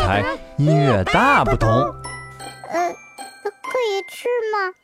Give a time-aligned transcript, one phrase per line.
[0.00, 0.24] 台，
[0.56, 1.68] 音乐大不同。
[1.70, 2.92] 呃，
[3.42, 4.74] 可以吃吗？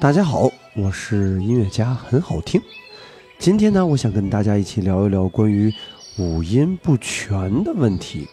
[0.00, 2.60] 大家好，我是音乐家，很好听。
[3.38, 5.72] 今天呢，我想跟大家一起聊一聊关于
[6.18, 8.26] 五音不全的问题。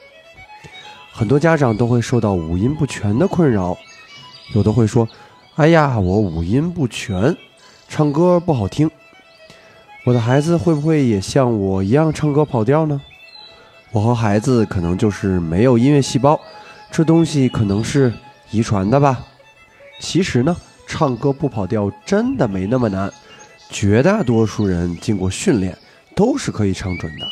[1.12, 3.78] 很多家长都会受到五音不全的困扰，
[4.54, 5.08] 有的会说
[5.56, 7.36] ：“哎呀，我五音不全，
[7.88, 8.90] 唱歌不好听。”
[10.06, 13.02] 我的孩子会不会也像我一样唱歌跑调呢？
[13.96, 16.38] 我和孩子可能就是没有音乐细胞，
[16.92, 18.12] 这东西可能是
[18.52, 19.26] 遗传的吧。
[20.02, 20.54] 其实呢，
[20.86, 23.10] 唱歌不跑调真的没那么难，
[23.70, 25.78] 绝大多数人经过训练
[26.14, 27.26] 都是可以唱准的。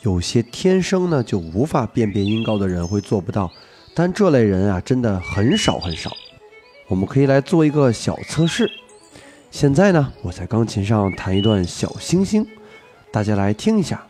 [0.00, 3.52] 有些天生呢就无法辨别音高的人会做不到，
[3.94, 6.10] 但这类人啊真的很少很少。
[6.88, 8.70] 我们可以来做一个小测试。
[9.50, 12.46] 现在呢，我在钢琴上弹一段小星星，
[13.12, 14.02] 大家来听一下。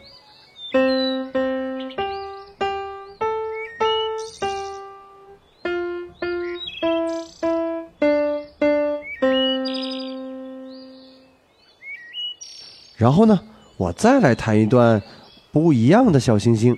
[13.00, 13.40] 然后呢，
[13.78, 15.02] 我再来弹一段
[15.50, 16.76] 不一样的小星星。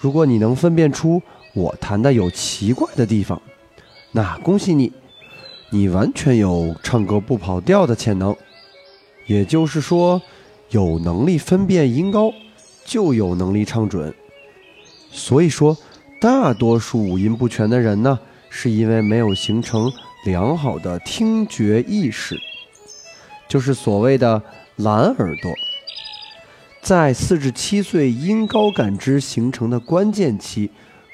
[0.00, 1.20] 如果你能分辨出
[1.52, 3.38] 我弹的有奇怪的地方，
[4.12, 4.90] 那恭喜你，
[5.68, 8.34] 你完全有唱歌不跑调的潜能。
[9.26, 10.22] 也就是说，
[10.70, 12.32] 有能力分辨音高，
[12.86, 14.14] 就有能力唱准。
[15.16, 15.76] 所以说，
[16.20, 18.18] 大多数五音不全的人呢，
[18.50, 19.90] 是因为没有形成
[20.26, 22.36] 良好的听觉意识，
[23.48, 24.42] 就是所谓的
[24.76, 25.54] 懒耳朵。
[26.82, 30.68] 在四至七岁音高感知形成的关键期，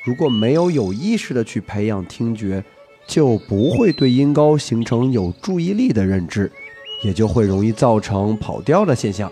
[0.06, 2.64] 如果没有有意识的去培养听觉，
[3.06, 6.50] 就不会对音高形成有注意力的认知，
[7.04, 9.30] 也就会容易造成跑调的现象。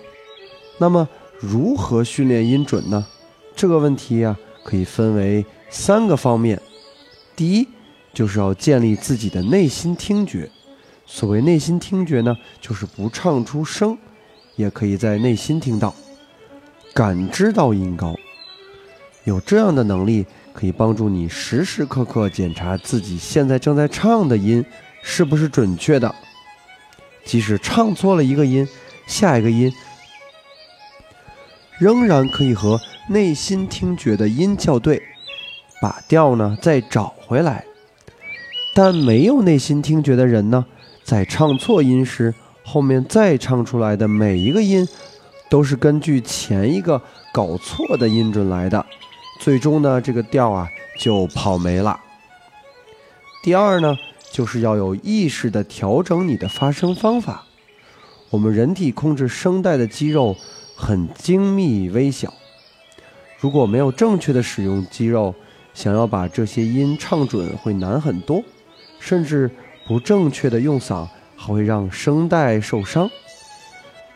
[0.77, 1.09] 那么，
[1.41, 3.07] 如何训练音准呢？
[3.57, 4.37] 这个问题呀。
[4.69, 6.61] 可以分为三个方面，
[7.35, 7.67] 第一
[8.13, 10.51] 就是要建立自己的内心听觉。
[11.07, 13.97] 所谓内心听觉呢，就是不唱出声，
[14.57, 15.95] 也可以在内心听到，
[16.93, 18.15] 感知到音高。
[19.25, 24.63] 有这样的能力，可以帮助你时时刻刻检查自己现在正在唱的音
[25.03, 26.15] 是不是准确的。
[27.25, 28.69] 即使唱错了一个音，
[29.07, 29.73] 下一个音
[31.79, 32.79] 仍然可以和。
[33.11, 35.03] 内心听觉的音校对，
[35.81, 37.65] 把调呢再找回来。
[38.75, 40.67] 但没有内心听觉的人呢，
[41.03, 44.87] 在唱错音时，后面再唱出来的每一个音，
[45.49, 47.01] 都是根据前一个
[47.33, 48.85] 搞错的音准来的，
[49.41, 50.69] 最终呢这个调啊
[51.01, 51.99] 就跑没了。
[53.43, 53.97] 第二呢，
[54.31, 57.47] 就是要有意识的调整你的发声方法。
[58.29, 60.37] 我们人体控制声带的肌肉
[60.77, 62.35] 很精密微小。
[63.41, 65.35] 如果没有正确的使用肌肉，
[65.73, 68.43] 想要把这些音唱准会难很多，
[68.99, 69.49] 甚至
[69.87, 71.07] 不正确的用嗓
[71.37, 73.09] 还会让声带受伤。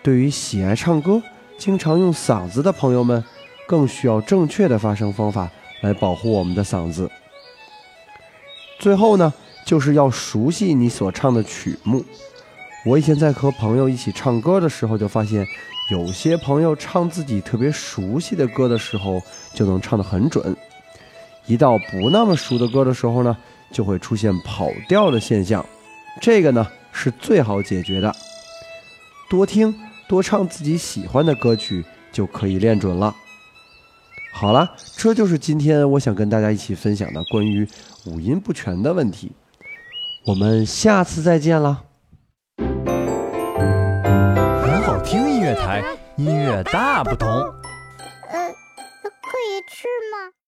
[0.03, 1.23] 对于喜爱唱歌、
[1.57, 3.23] 经常用嗓子的朋友们，
[3.69, 5.49] 更需要正确的发声方法
[5.83, 7.09] 来保护我们的嗓子。
[8.81, 9.33] 最后呢，
[9.65, 12.05] 就是要熟悉你所唱的曲目。
[12.85, 15.47] 我以前在和朋友一起唱歌的时候，就发现。
[15.91, 19.21] 有些朋友唱自己特别熟悉的歌的时候，
[19.53, 20.55] 就能唱得很准；
[21.47, 23.37] 一到不那么熟的歌的时候呢，
[23.71, 25.65] 就会出现跑调的现象。
[26.21, 28.15] 这个呢是最好解决的，
[29.29, 29.75] 多听
[30.09, 33.15] 多唱自己喜欢的歌曲就可以练准了。
[34.33, 37.69] 好了，这就是今天我想跟大家一起分享的关于
[38.07, 39.31] 五音不全的问题。
[40.25, 41.61] 我们下次再见
[45.45, 45.55] 乐。
[45.55, 45.83] 台
[46.17, 47.29] 音乐大不同。
[47.29, 48.53] 呃，
[49.03, 50.33] 可以吃吗？